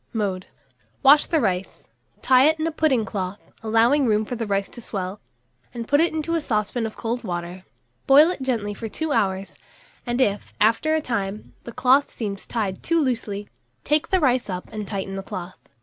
[0.13, 0.47] Mode.
[1.03, 1.87] Wash the rice,
[2.23, 5.21] tie it in a pudding cloth, allowing room for the rice to swell,
[5.75, 7.65] and put it into a saucepan of cold water;
[8.07, 9.55] boil it gently for 2 hours,
[10.03, 13.47] and if, after a time, the cloth seems tied too loosely,
[13.83, 15.59] take the rice up and tighten the cloth.